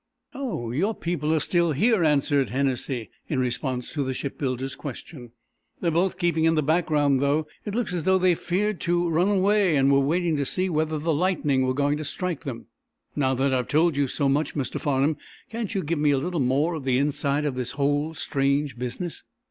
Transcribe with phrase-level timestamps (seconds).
[0.33, 5.29] "Oh, your people are still here," answered Hennessy, in response to the shipbuilder's question.
[5.79, 7.45] "They're both keeping in the background, though.
[7.67, 10.97] It looks as though they feared to run away, and were waiting to see whether
[10.97, 12.65] the lightning were going to strike them.
[13.15, 14.79] Now, that I've told you so much, Mr.
[14.81, 15.17] Farnum,
[15.51, 19.23] can't you give me a little more of the inside of this whole strange business?"